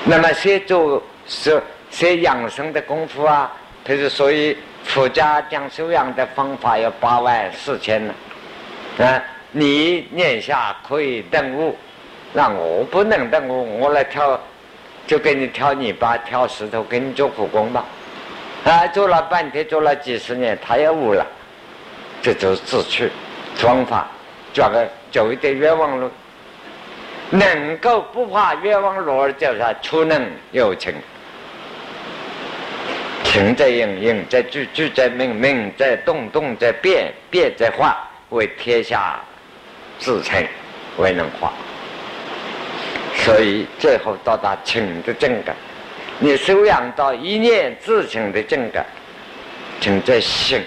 [0.02, 3.48] 那么先做是先养生的功夫啊，
[3.86, 4.56] 譬如所以。
[4.82, 8.14] 佛家讲修养的方法有八万四千呢，
[8.98, 11.76] 啊，你念下可以顿悟，
[12.32, 14.40] 那我不能顿悟，我来挑，
[15.06, 17.84] 就给你挑泥巴、挑石头，给你做苦工吧，
[18.64, 21.26] 啊，做了半天，做了几十年，他也悟了，
[22.22, 23.10] 这就是自取
[23.56, 24.06] 方法，
[24.52, 26.10] 转个走一点冤枉路，
[27.30, 30.92] 能够不怕冤枉路而叫他出能有情。
[33.24, 37.96] 情在应，应在聚，聚在命，命在动，动在变，变在化，
[38.30, 39.20] 为天下
[39.98, 40.44] 自成，
[40.98, 41.52] 为能化。
[43.14, 45.54] 所以最后到达情的正感，
[46.22, 48.84] 你修养到一念自情的正感，
[49.80, 50.62] 请在心，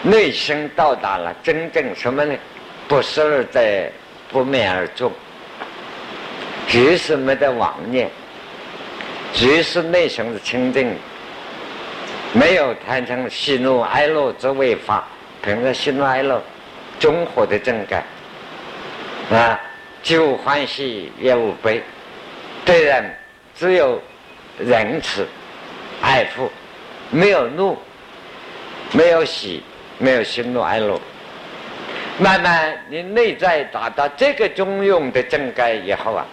[0.00, 2.32] 内心到达了真正什么呢？
[2.86, 3.90] 不思而在，
[4.30, 5.12] 不灭而终，
[6.68, 8.08] 即是没得妄念。
[9.32, 10.96] 即是内心的清净，
[12.32, 15.04] 没有谈成喜怒哀乐之为法，
[15.42, 16.40] 凭着喜怒哀乐
[17.00, 18.04] 综合的正感
[19.32, 19.60] 啊，
[20.00, 21.82] 既无欢喜也无悲，
[22.64, 23.04] 对人
[23.58, 24.00] 只有
[24.58, 25.26] 仁慈
[26.02, 26.50] 爱护，
[27.10, 27.78] 没有怒，
[28.92, 29.62] 没有喜，
[29.98, 31.00] 没有喜怒哀乐，
[32.18, 36.26] 慢慢你内在达到这个中庸的正改以后啊，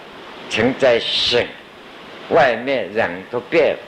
[0.50, 1.48] 存在心，
[2.30, 3.80] 外面人都变了，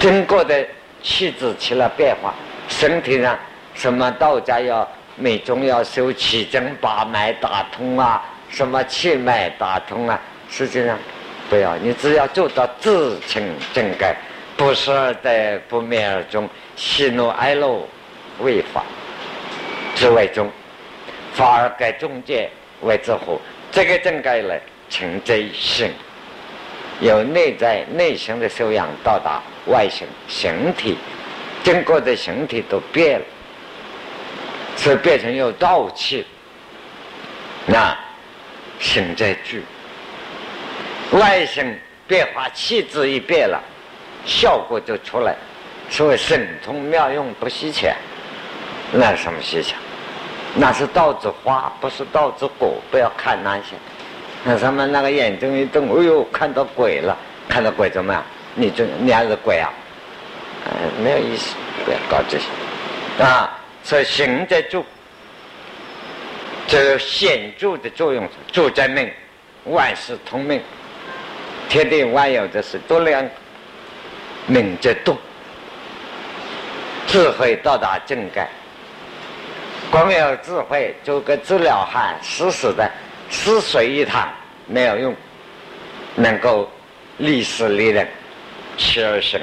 [0.00, 0.66] 整个的
[1.02, 2.34] 气质起了变化，
[2.68, 3.38] 身体上
[3.72, 10.20] 什么道家要每中要修气针把脉打通啊，什么气脉打通啊，
[10.56, 10.96] 实际上
[11.50, 14.14] 不要，你只要做到自清正改，
[14.56, 17.84] 不是在不灭而终，喜怒哀乐
[18.38, 18.84] 未发，
[19.96, 20.48] 之为中，
[21.32, 22.48] 反而改中间
[22.82, 23.40] 为之后，
[23.72, 24.54] 这个正改呢，
[24.88, 25.90] 成真心，
[27.00, 30.96] 由内在内心的修养到达外形形体，
[31.64, 33.26] 整个的形体都变了，
[34.76, 36.24] 所以变成有道气，
[37.66, 37.96] 那
[38.78, 39.64] 心在聚，
[41.18, 43.60] 外形变化气质一变了，
[44.24, 45.34] 效果就出来，
[45.88, 47.96] 所谓神通妙用不稀浅，
[48.92, 49.76] 那什么稀巧？
[50.56, 52.74] 那是道之花，不是道之果。
[52.90, 53.74] 不要看那些，
[54.44, 57.16] 那什么那个眼睛一瞪，哎呦，看到鬼了，
[57.48, 58.22] 看到鬼怎么样？
[58.54, 59.72] 你这你还是鬼啊？
[61.02, 62.44] 没有意思，不要搞这些
[63.22, 63.58] 啊！
[63.82, 64.84] 所以行在住，
[66.66, 69.10] 这有显著的作用，住在命，
[69.64, 70.62] 万事通命，
[71.68, 73.28] 天地万有的是多量，
[74.46, 75.16] 明在动，
[77.06, 78.48] 智慧到达正盖。
[79.90, 82.90] 光有智慧，就跟治疗汉死死的
[83.30, 84.28] 死水一潭
[84.66, 85.14] 没有用，
[86.16, 86.68] 能够
[87.18, 88.08] 利世利人，
[88.76, 89.40] 起而生，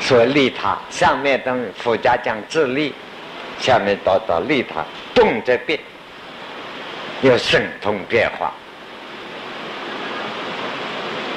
[0.00, 0.76] 说利他。
[0.90, 2.92] 上面等佛家讲自利，
[3.60, 5.78] 下面到到利他，动则变，
[7.22, 8.52] 有神通变化，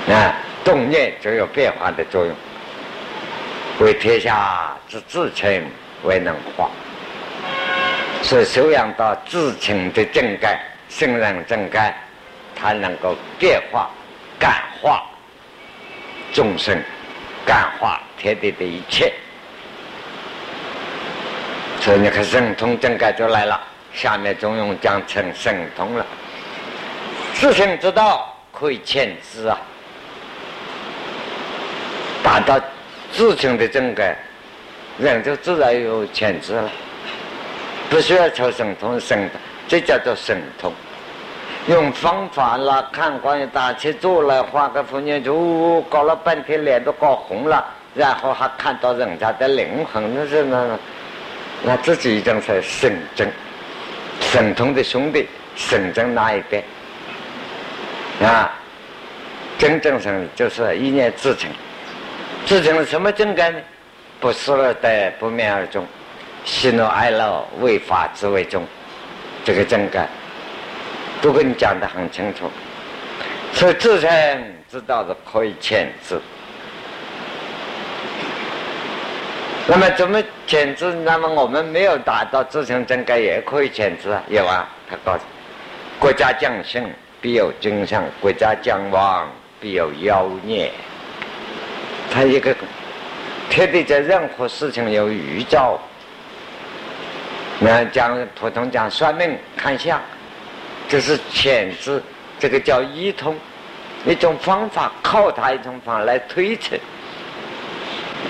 [0.10, 2.36] 啊，动念就有变化的作用，
[3.80, 5.64] 为天下之至诚
[6.04, 6.70] 为能化。
[8.22, 11.96] 是修养到自清的正盖，圣人正盖，
[12.56, 13.90] 它能够变化、
[14.40, 15.04] 感化
[16.32, 16.78] 众生，
[17.46, 19.12] 感化天地的一切。
[21.82, 23.62] 所以你看神通正盖就来了，
[23.94, 26.06] 下面中庸讲成神通了。
[27.34, 29.58] 自性之道可以遣之啊，
[32.34, 32.60] 达到
[33.12, 34.18] 自清的正改，
[34.98, 36.68] 人就自然有潜质了。
[37.92, 39.30] 不需要求神通，神的
[39.68, 40.74] 这叫做神通。
[41.68, 50.80] 用方法啦，看关于打起坐来，画个佛念就搞了半天，脸都搞红了，然后还看到人家的灵魂，那是那
[51.62, 53.32] 那自己已经是神真
[54.20, 56.64] 神通的兄弟，神真那一边
[58.24, 58.52] 啊，
[59.60, 61.48] 真正上就是一念自诚，
[62.46, 63.60] 自成什么真干呢？
[64.20, 65.86] 不思而得，不灭而终。
[66.46, 68.66] 喜怒哀乐为法之为中，
[69.46, 70.08] 这个正感
[71.22, 72.52] 都跟你讲的很清楚。
[73.54, 76.20] 所以自身知道的可以牵制。
[79.66, 80.92] 那么怎么牵制？
[80.94, 84.22] 那么我们没有达到自身正感也可以牵制啊？
[84.28, 85.24] 有啊，他告诉：
[85.98, 86.86] 国家将兴
[87.22, 89.30] 必有真相，国家将亡
[89.62, 90.70] 必有妖孽。
[92.14, 92.56] 他一个
[93.50, 95.80] 特别在任何事情有预兆。
[97.60, 100.00] 那讲普通讲算命看相，
[100.88, 102.02] 这是潜质，
[102.38, 103.36] 这个叫一通，
[104.06, 106.76] 一种方法，靠他一种方法来推测。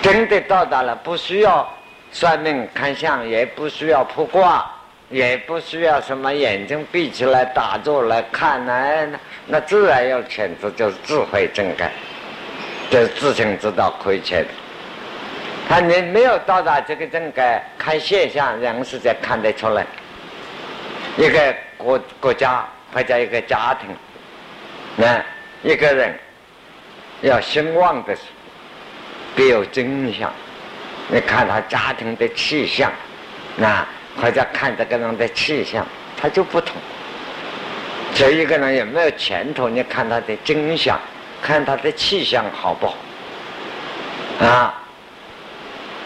[0.02, 1.68] 真的到达了，不需要
[2.12, 4.66] 算命看相，也不需要卜卦，
[5.10, 9.08] 也不需要什么眼睛闭起来打坐来看，那
[9.48, 11.92] 那自然要潜质，就是智慧正感，
[12.94, 14.46] 就是自行知道亏欠。
[15.68, 19.84] 他你没有到达这个正该看现象，人是在看得出来。
[21.18, 23.90] 一个国国家或者一个家庭，
[24.96, 25.20] 那
[25.64, 26.14] 一个人
[27.22, 28.28] 要兴旺的时候，
[29.36, 30.32] 必有真相。
[31.08, 32.92] 你看他家庭的气象，
[33.56, 33.84] 那
[34.22, 35.84] 或者看这个人的气象，
[36.16, 36.76] 他就不同。
[38.14, 39.68] 这一个人有没有前途？
[39.68, 41.00] 你看他的真相，
[41.44, 42.96] 看他的气象好不好？
[44.48, 44.80] 啊。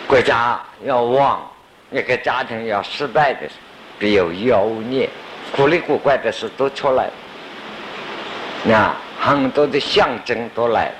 [0.07, 1.45] 国家要旺，
[1.91, 3.41] 一个家庭要失败的，
[3.99, 5.09] 必有妖孽，
[5.51, 7.13] 古里古怪的事都出来了。
[8.63, 10.91] 那很多的象征都来了，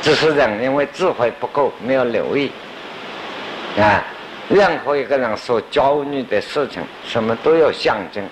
[0.00, 2.52] 只是人因为智慧不够，没有留意。
[3.76, 4.04] 啊，
[4.48, 8.24] 任何一个人所焦虑的事情，什么都有象征，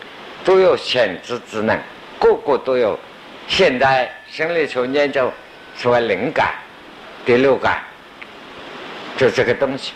[0.44, 1.76] 都有显知之能，
[2.20, 2.96] 个个都有。
[3.48, 5.28] 现在心理学研究
[5.74, 6.54] 所谓灵感、
[7.26, 7.82] 第六感。
[9.16, 9.92] 就这个东西，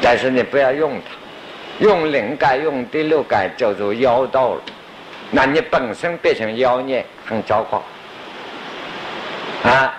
[0.00, 4.62] 但是你不要用它，用灵感，用第六感叫做妖道了。
[5.32, 7.82] 那你本身变成妖孽，很糟糕。
[9.68, 9.92] 啊，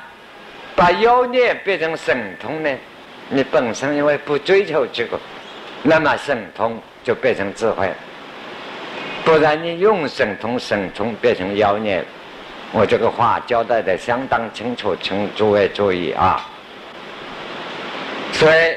[0.73, 2.73] 把妖孽变成神通呢？
[3.29, 5.19] 你本身因为不追求这个，
[5.83, 7.95] 那么神通就变成智慧了。
[9.25, 12.01] 不然你用神通，神通变成妖孽。
[12.71, 16.45] 我这个话交代的相当清楚，请诸位注意啊。
[18.33, 18.75] 所以，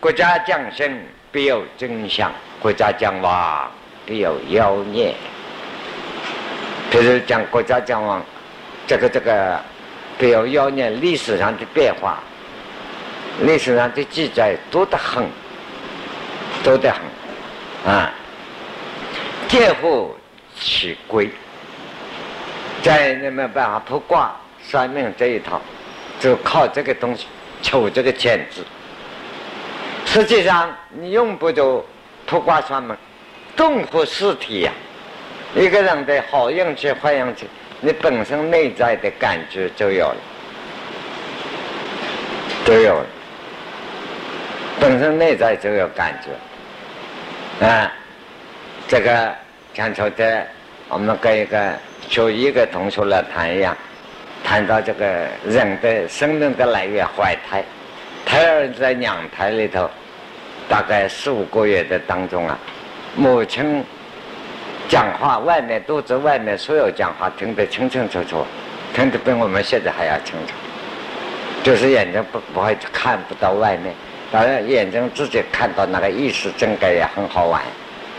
[0.00, 3.70] 国家降生必有真相，国家将亡
[4.04, 5.14] 必有妖孽。
[6.90, 8.22] 比如讲国家将亡，
[8.86, 9.60] 这个这个
[10.18, 12.18] 必有妖孽，历史上的变化，
[13.42, 15.24] 历史上的记载多得很，
[16.64, 18.12] 多得很啊。
[19.46, 20.14] 见乎
[20.60, 21.30] 其规，
[22.82, 25.60] 在那没办法卜卦算命这一套，
[26.20, 27.26] 就靠这个东西
[27.62, 28.64] 求这个签字。
[30.06, 31.84] 实际上你用不着
[32.26, 32.96] 卜卦算命，
[33.56, 34.72] 动乎实体呀。
[35.54, 37.46] 一个人的好运气坏运气，
[37.80, 40.16] 你本身内在的感觉就有了，
[42.64, 43.06] 都有了，
[44.78, 47.90] 本身内在就有感觉啊。
[48.86, 49.34] 这个
[49.74, 50.46] 像昨天
[50.88, 51.72] 我们跟一个
[52.08, 53.76] 就一个同学来谈一样，
[54.44, 57.62] 谈到这个人的生命的来源，怀胎，
[58.24, 59.88] 胎儿在娘胎里头，
[60.68, 62.58] 大概四五个月的当中啊，
[63.16, 63.84] 母亲
[64.88, 68.44] 讲话，外面肚子外面所有讲话听得清清楚楚，
[68.94, 70.52] 听得比我们现在还要清楚，
[71.62, 73.94] 就是眼睛不不会看不到外面，
[74.30, 77.60] 当然眼睛自己看到那个意识，真该也很好玩。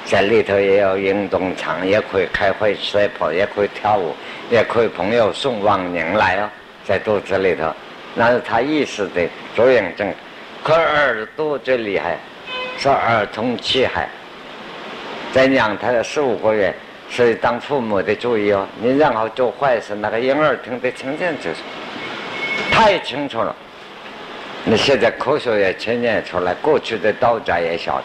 [0.05, 4.15] 在里头也有运动场，也可以开会赛跑，也可以跳舞，
[4.49, 6.49] 也可以朋友送往年来哦，
[6.83, 7.71] 在肚子里头，
[8.15, 10.11] 那是他意识的作用症。
[10.63, 12.17] 可耳朵最厉害，
[12.77, 14.09] 是耳通气海，
[15.31, 16.73] 在娘胎的十五个月，
[17.09, 21.61] 所以当父母的注意哦，你然后做坏事，那个婴儿听得清清楚楚，
[22.71, 23.55] 太清楚了。
[24.65, 28.03] 你现在科学也呈现出来，过去的道家也晓得。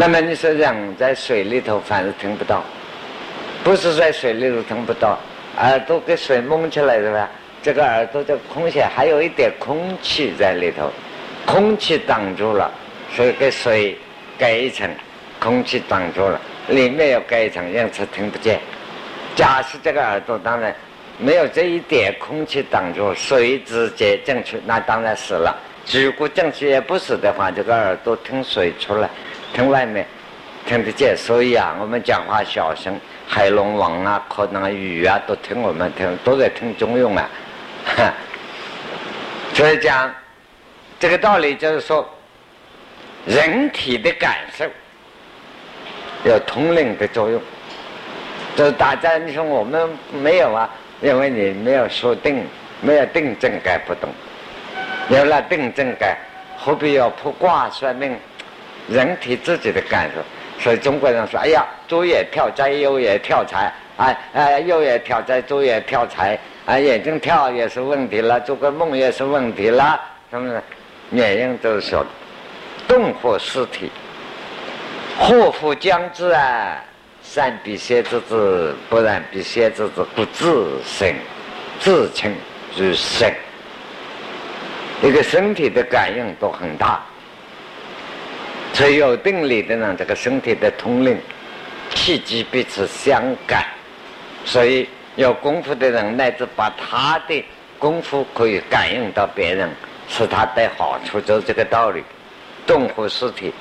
[0.00, 2.62] 那么你说人在水里头反而听不到，
[3.64, 5.18] 不是在水里头听不到，
[5.56, 7.28] 耳朵给水蒙起来是吧？
[7.60, 10.88] 这个耳朵的空隙还有一点空气在里头，
[11.44, 12.70] 空气挡住了，
[13.12, 13.98] 所以给水
[14.38, 14.88] 盖一层，
[15.40, 18.60] 空气挡住了，里面又盖一层，因此听不见。
[19.34, 20.72] 假使这个耳朵当然
[21.18, 25.58] 没有这一点空气挡住，水直接进去，那当然死了。
[25.90, 29.10] 如果进去也不死的话，这个耳朵听水出来。
[29.52, 30.06] 听外面
[30.66, 37.28] 听得见，所以啊，我们讲话小声，海龙王啊，可能鱼啊，都听我们听，都在听中用啊。
[39.54, 40.12] 所以讲
[41.00, 42.08] 这个道理，就是说，
[43.26, 44.64] 人体的感受
[46.24, 47.40] 有通灵的作用。
[48.54, 50.68] 就是大家，你说我们没有啊，
[51.00, 52.44] 因为你没有说定，
[52.80, 54.10] 没有定正改不懂。
[55.08, 56.18] 有了定正改，
[56.58, 58.16] 何必要破卦算命？
[58.88, 60.22] 人体自己的感受，
[60.62, 70.62] 所以中国人说：“哎呀，左眼跳灾，右眼跳财，哎哎，右眼跳灾，左眼跳财，啊，眼睛跳也是问题了，做个梦也是问题了，是不是？
[71.10, 72.04] 原因都是说，
[72.86, 73.90] 动或尸体，
[75.18, 76.82] 祸福将至啊！
[77.22, 81.14] 善必先知之，不然必先知之，不自省，
[81.78, 82.34] 自清
[82.74, 83.30] 如神。
[85.02, 87.02] 一个身体的感应都很大。”
[88.72, 91.18] 所以有定力的人，这个身体的通灵，
[91.94, 93.64] 气机彼此相感，
[94.44, 97.44] 所以有功夫的人，乃至把他的
[97.78, 99.68] 功夫可以感应到别人，
[100.08, 102.04] 使他得好处，就是这个道理。
[102.66, 103.52] 动乎实体，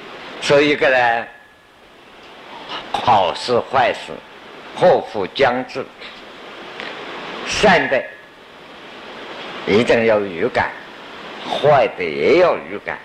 [0.41, 1.27] 所以一个人
[2.91, 4.11] 好事坏事，
[4.75, 5.85] 祸福将至，
[7.47, 8.03] 善的
[9.65, 10.69] 一定有预感，
[11.49, 12.99] 坏的也有预感。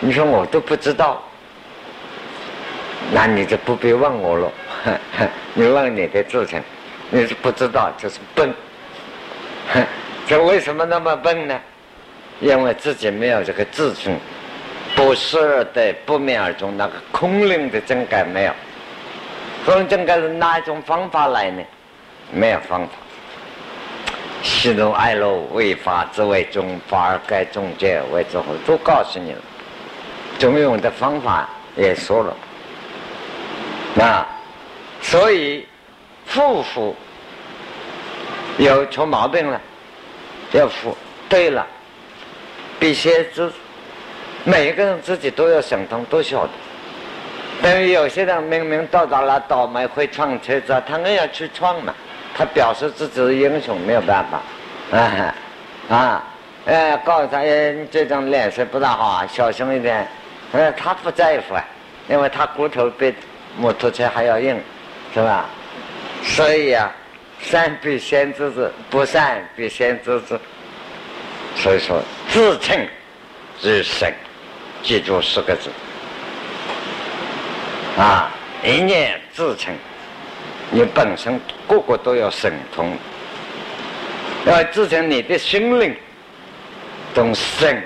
[0.00, 1.22] 你说我都不知道，
[3.12, 4.52] 那你就不必问我了。
[5.52, 6.62] 你问你的自称，
[7.10, 8.52] 你是不知道就是笨。
[10.26, 11.60] 这为什么那么笨呢？
[12.40, 14.18] 因为自己没有这个自称，
[14.96, 18.52] 不思而得，不灭而终，那个空灵的真感没有。
[19.66, 21.62] 空灵真感是哪一种方法来呢？
[22.32, 22.92] 没有方法。
[24.42, 29.38] 喜怒哀乐为法之为中，法而该中结为之后，都告诉你了。
[30.40, 32.34] 中用的方法也说了，
[33.94, 34.26] 那
[35.02, 35.66] 所以
[36.24, 36.96] 夫妇
[38.56, 39.60] 有出毛病了，
[40.52, 40.96] 要服
[41.28, 41.66] 对了，
[42.78, 43.52] 必须知
[44.44, 46.50] 每一个人自己都要想通，都晓得
[47.60, 51.92] 等于有些人明明到达了倒霉会撞车子，他硬要去撞嘛，
[52.34, 55.34] 他表示自己是英雄，没有办法，啊
[55.90, 56.24] 啊，
[56.64, 60.08] 哎，告诉他，哎，这种脸色不大好啊，小心一点。
[60.52, 61.64] 哎，他不在乎啊，
[62.08, 63.14] 因为他骨头比
[63.56, 64.60] 摩托车还要硬，
[65.14, 65.46] 是吧？
[66.22, 66.90] 所以啊，
[67.40, 70.38] 善必先知之，不善必先知之。
[71.56, 72.78] 所以说，自称
[73.60, 74.12] 是神，
[74.82, 75.70] 记住四个字
[77.96, 78.30] 啊！
[78.64, 79.74] 一念自称，
[80.70, 82.96] 你本身个个都要神通，
[84.46, 85.96] 要自称你的心灵，
[87.14, 87.82] 懂神、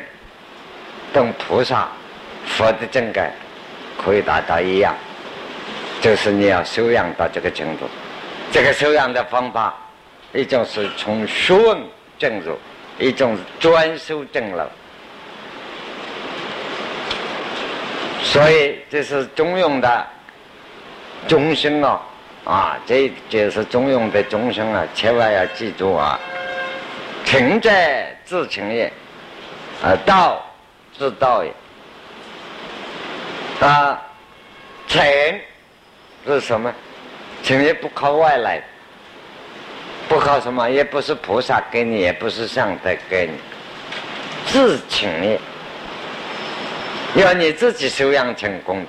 [1.12, 1.88] 懂菩萨。
[2.46, 3.32] 佛的正感
[4.02, 4.94] 可以达到一样，
[6.00, 7.86] 就是你要修养到这个程度。
[8.52, 9.74] 这个修养的方法，
[10.32, 11.78] 一种是从学问
[12.18, 12.56] 进入，
[12.98, 14.70] 一种是专修正了。
[18.22, 20.06] 所以这是中庸的
[21.28, 22.00] 中心啊！
[22.44, 24.86] 啊，这就是中庸的中心啊！
[24.94, 26.18] 千万要记住啊！
[27.24, 28.92] 情在自情也，
[29.82, 30.44] 啊，道
[30.96, 31.50] 自道也。
[33.64, 33.98] 啊，
[34.86, 35.02] 成
[36.26, 36.70] 是什么？
[37.42, 38.62] 成也不靠外来，
[40.06, 43.32] 不靠什么，也不是菩萨给你，也不是上帝给你，
[44.46, 45.40] 自请也，
[47.14, 48.84] 要你自己修养成功，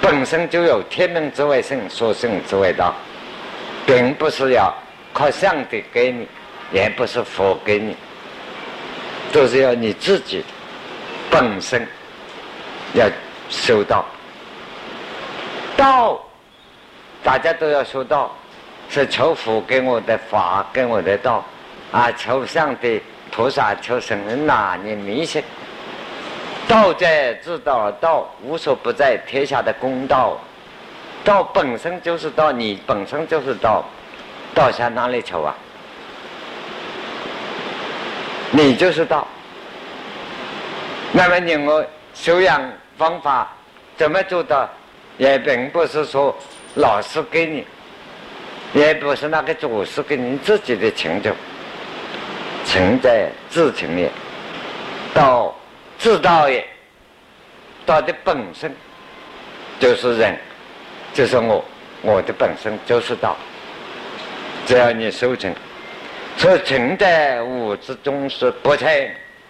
[0.00, 2.94] 本身就有天命之谓性，所性之谓道，
[3.84, 4.74] 并不是要
[5.12, 6.26] 靠上帝给你，
[6.72, 7.94] 也不是佛给你，
[9.32, 10.42] 都是要你自己
[11.30, 11.86] 本身
[12.94, 13.06] 要。
[13.50, 14.04] 修道，
[15.76, 16.20] 道，
[17.22, 18.30] 大家都要修道，
[18.88, 21.44] 是求佛给我的法，给我的道，
[21.90, 25.42] 啊，求上帝、菩萨、求神人呐，你迷信。
[26.68, 30.38] 道在自道，道无所不在，天下的公道，
[31.24, 33.84] 道本身就是道，你本身就是道，
[34.54, 35.52] 道向哪里求啊？
[38.52, 39.26] 你就是道。
[41.12, 41.84] 那么你我
[42.14, 42.62] 修养。
[43.00, 43.48] 方法
[43.96, 44.68] 怎么做到？
[45.16, 46.36] 也并不是说
[46.74, 47.66] 老师给你，
[48.74, 51.32] 也不是那个祖师给你自己的成就，
[52.66, 54.10] 存在自成也，
[55.14, 55.54] 道
[55.98, 56.62] 自道也，
[57.86, 58.70] 道的本身
[59.78, 60.38] 就是人，
[61.14, 61.64] 就是我，
[62.02, 63.34] 我的本身就是道。
[64.66, 65.54] 只要你修成，
[66.36, 68.88] 说存在物之中是不成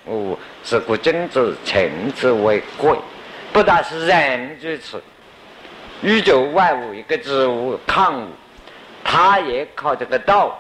[0.06, 2.96] 物，是故君子成之为贵。
[3.52, 5.02] 不但是人如此，
[6.02, 8.28] 宇宙万物一个植物、矿物，
[9.02, 10.56] 它也靠这个道，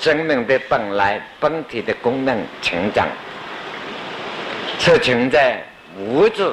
[0.00, 3.06] 生命的本来本体的功能成长，
[4.78, 5.62] 是存在
[5.96, 6.52] 物质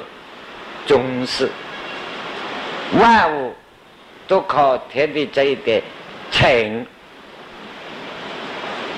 [0.86, 1.50] 中是
[3.00, 3.56] 万物
[4.28, 5.82] 都靠天地这一点
[6.32, 6.86] 成，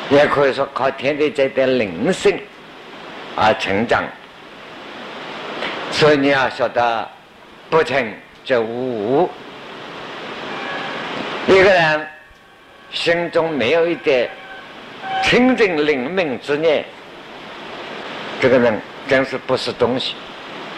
[0.09, 2.37] 也可以说靠天地这点灵性
[3.37, 4.03] 而成长。
[6.01, 7.07] 所以你要晓得，
[7.69, 8.11] 不成
[8.43, 9.29] 则无。
[11.45, 12.07] 一个人
[12.89, 14.27] 心中没有一点
[15.21, 16.83] 清净灵明之念，
[18.41, 20.15] 这个人真是不是东西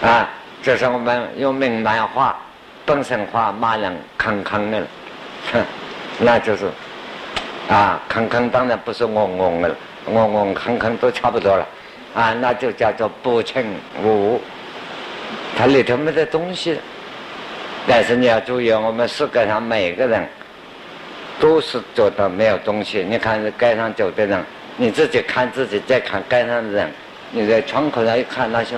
[0.01, 0.27] 啊！
[0.61, 2.37] 这是我们用闽南话、
[2.85, 4.85] 本省话骂人康康的，
[5.53, 5.63] 哼，
[6.19, 6.69] 那就是
[7.69, 9.75] 啊，康康当然不是我我的了，
[10.07, 11.65] 嗡嗡康康都差不多了
[12.13, 13.63] 啊，那就叫做不成
[14.03, 14.41] 无。
[15.55, 16.77] 它里头没得东西，
[17.87, 20.27] 但是你要注意，我们世界上每个人
[21.39, 23.05] 都是做到没有东西。
[23.07, 24.43] 你看街上走的人，
[24.77, 26.91] 你自己看自己，再看街上的人，
[27.31, 28.75] 你在窗口上一看，那些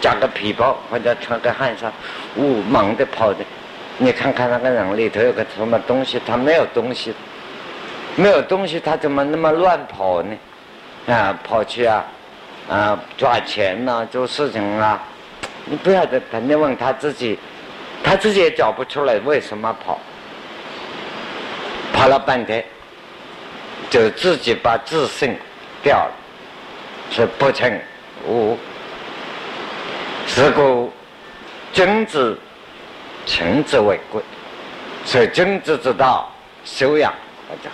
[0.00, 1.92] 夹个皮包或者穿个汗衫，
[2.36, 3.44] 呜忙的跑的，
[3.98, 7.12] 你看看那个人里头有个什么东西，他没有东西，
[8.14, 10.36] 没有东西，他怎么那么乱跑呢？
[11.08, 12.04] 啊，跑去啊，
[12.70, 15.02] 啊，赚钱呐，做事情啊。
[15.64, 17.38] 你不要再肯定问他自己，
[18.02, 19.98] 他自己也找不出来为什么跑，
[21.92, 22.64] 跑了半天，
[23.88, 25.36] 就自己把自信
[25.82, 26.12] 掉了，
[27.10, 27.72] 是不成
[28.26, 28.58] 无。
[30.26, 30.92] 是故
[31.72, 32.38] 君子
[33.24, 34.20] 诚之为贵，
[35.04, 36.28] 所以君子之道
[36.64, 37.14] 修养，
[37.48, 37.72] 我讲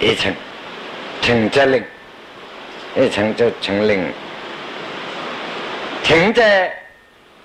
[0.00, 0.34] 一成
[1.22, 1.84] 成则灵，
[2.96, 4.12] 一成就成灵，
[6.02, 6.76] 成在。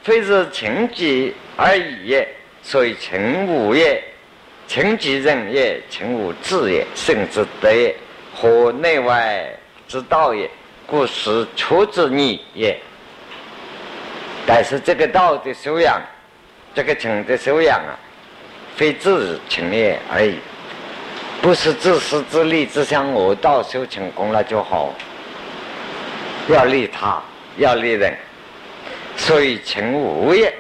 [0.06, 2.28] 非是情己而已也，
[2.62, 4.04] 所以情无也，
[4.68, 7.96] 情己人也，情无智也，圣之德也，
[8.36, 9.52] 和内外
[9.88, 10.48] 之道也，
[10.86, 12.78] 故是出之逆也。
[14.46, 16.00] 但是这个道的修养，
[16.76, 17.98] 这个情的修养啊，
[18.76, 20.38] 非自情也而已，
[21.42, 24.94] 不是自私自利，只想我到修成功了就好。
[26.48, 27.20] 要利他，
[27.58, 28.16] 要利人，
[29.18, 30.54] 所以情无也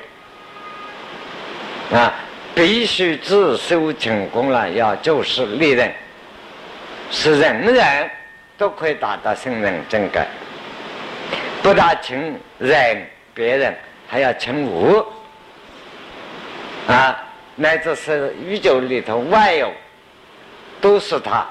[1.91, 2.13] 啊，
[2.53, 5.93] 必须自修成功了，要就是利人，
[7.11, 8.09] 是人人
[8.57, 10.27] 都可以达到圣人正改，
[11.61, 13.75] 不但情人别人，
[14.07, 15.05] 还要情无。
[16.87, 17.17] 啊，
[17.55, 19.71] 乃至是宇宙里头万有，
[20.81, 21.45] 都是他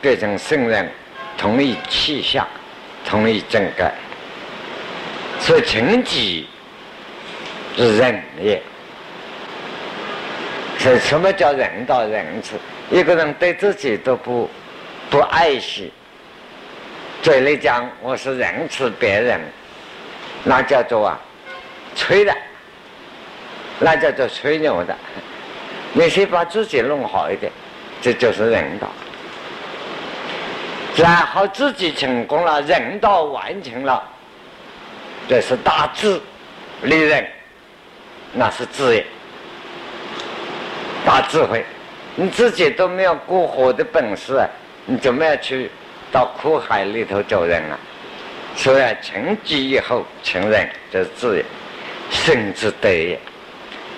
[0.00, 0.88] 变成圣人，
[1.36, 2.46] 同一气象。
[3.02, 3.94] 同一正改，
[5.40, 6.46] 所以情己
[7.76, 8.62] 是仁也。
[10.78, 12.56] 是什么叫人道仁慈？
[12.90, 14.48] 一个人对自己都不
[15.10, 15.92] 不爱惜，
[17.22, 19.40] 嘴里讲我是仁慈别人，
[20.42, 21.20] 那叫做啊
[21.94, 22.34] 吹的，
[23.78, 24.96] 那叫做吹牛的。
[25.92, 27.52] 你先把自己弄好一点，
[28.00, 28.88] 这就是人道。
[30.96, 34.02] 然后自己成功了，人道完成了，
[35.30, 36.20] 这是大智
[36.82, 37.24] 利人，
[38.32, 39.06] 那是智也，
[41.06, 41.64] 大智慧。
[42.16, 44.44] 你自己都没有过火的本事，
[44.86, 45.70] 你怎么样去
[46.10, 47.78] 到苦海里头救人啊？
[48.56, 51.44] 所以成己以后成人，这是智也，
[52.10, 53.16] 生之德也，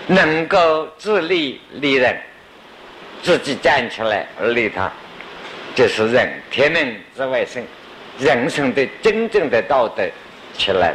[0.08, 2.14] 能够自立利人，
[3.22, 4.92] 自己站起来而利他。
[5.74, 7.64] 就是人，天人之外生，
[8.18, 10.06] 人生的真正的道德
[10.58, 10.94] 起来，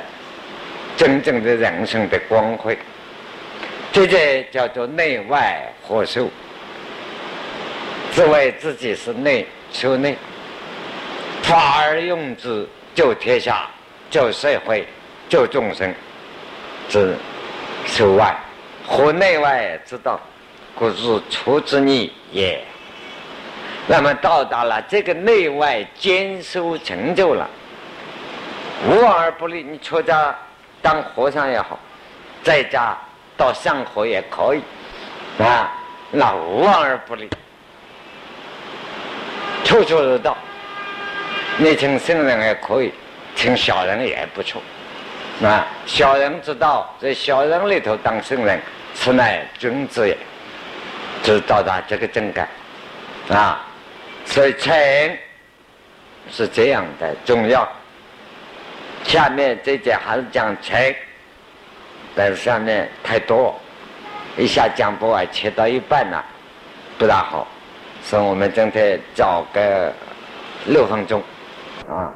[0.97, 2.77] 真正的人生的光辉，
[3.91, 4.17] 这就
[4.51, 6.27] 叫做内外合修。
[8.11, 10.17] 自为自己是内修内，
[11.43, 13.67] 法而用之，救天下，
[14.09, 14.87] 救社会，
[15.29, 15.93] 救众生，
[16.89, 17.15] 之
[17.85, 18.35] 修外，
[18.83, 20.19] 合内外之道，
[20.73, 22.59] 故是出之逆也。
[23.85, 27.47] 那么到达了这个内外兼修成就了，
[28.89, 29.61] 无往而不利。
[29.61, 30.35] 你出家
[30.87, 31.77] 当和尚也好，
[32.41, 32.97] 在家
[33.35, 34.61] 到上河也可以，
[35.43, 35.69] 啊，
[36.11, 37.29] 那无往而不利，
[39.65, 40.37] 处处有道。
[41.57, 42.93] 你请圣人也可以，
[43.35, 44.61] 请小人也不错，
[45.43, 48.57] 啊，小人之道，在小人里头当圣人，
[48.93, 50.17] 此乃君子也，
[51.21, 52.47] 就到达这个境界，
[53.35, 53.61] 啊。
[54.23, 54.73] 所以诚
[56.31, 57.67] 是这样的重要。
[59.07, 60.95] 下面这节还是讲诚，
[62.13, 63.57] 但是上面太多，
[64.37, 66.21] 一下讲不完，切到一半了，
[66.97, 67.47] 不大好。
[68.03, 69.93] 所以我们今天找个
[70.65, 71.23] 六分钟，
[71.89, 72.13] 啊。